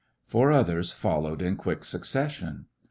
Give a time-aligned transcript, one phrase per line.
[0.25, 2.65] Four others followed in quick succession.